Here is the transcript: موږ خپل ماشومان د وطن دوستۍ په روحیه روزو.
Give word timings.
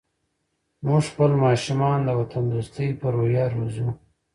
موږ 0.85 1.01
خپل 1.11 1.31
ماشومان 1.45 1.97
د 2.03 2.09
وطن 2.19 2.43
دوستۍ 2.53 2.89
په 2.99 3.07
روحیه 3.15 3.45
روزو. 3.55 3.87